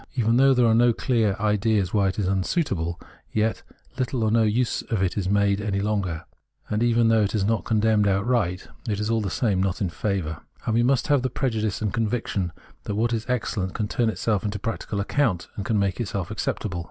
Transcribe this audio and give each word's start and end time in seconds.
Even 0.15 0.37
though 0.37 0.55
there 0.55 0.65
is 0.67 0.75
no 0.75 0.91
clear 0.93 1.35
idea 1.39 1.85
why 1.91 2.07
it 2.07 2.17
is 2.17 2.27
unsuitable, 2.27 2.99
yet 3.31 3.61
little 3.99 4.23
or 4.23 4.31
no 4.31 4.41
use 4.41 4.81
is 4.89 5.29
made 5.29 5.59
of 5.61 5.65
it 5.65 5.73
any 5.75 5.79
longer; 5.79 6.25
and 6.71 6.81
even 6.81 7.07
though 7.09 7.21
it 7.21 7.35
is 7.35 7.43
not 7.45 7.65
condemned 7.65 8.07
outright, 8.07 8.67
it 8.89 8.99
is 8.99 9.11
all 9.11 9.21
the 9.21 9.29
same 9.29 9.61
not 9.61 9.79
in 9.79 9.91
favour. 9.91 10.41
And 10.65 10.73
we 10.73 10.81
must 10.81 11.05
have 11.05 11.21
the 11.21 11.29
prejudice 11.29 11.83
and 11.83 11.93
conviction 11.93 12.51
that 12.85 12.95
what 12.95 13.13
is 13.13 13.27
excellent 13.29 13.75
can 13.75 13.87
turn 13.87 14.09
itself 14.09 14.41
to 14.49 14.57
practical 14.57 14.99
account, 14.99 15.49
and 15.55 15.79
make 15.79 16.01
itself 16.01 16.31
acceptable. 16.31 16.79